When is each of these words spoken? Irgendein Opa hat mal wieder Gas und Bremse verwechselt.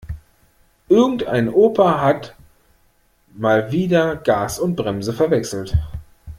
Irgendein 0.89 1.47
Opa 1.47 2.01
hat 2.01 2.33
mal 3.35 3.71
wieder 3.71 4.15
Gas 4.15 4.57
und 4.57 4.75
Bremse 4.75 5.13
verwechselt. 5.13 5.77